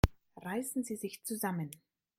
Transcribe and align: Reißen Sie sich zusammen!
Reißen 0.37 0.83
Sie 0.83 0.95
sich 0.95 1.23
zusammen! 1.23 1.69